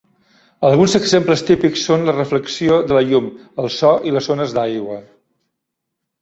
Alguns 0.69 0.95
exemples 0.99 1.43
típics 1.49 1.83
són 1.89 2.05
la 2.07 2.15
reflexió 2.15 2.79
de 2.93 2.97
la 2.99 3.03
llum, 3.11 3.29
el 3.65 3.69
so 3.77 3.93
i 4.11 4.15
les 4.17 4.31
ones 4.37 4.57
d'aigua. 4.59 4.99